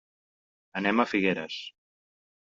[0.81, 1.61] Anem a Figueres.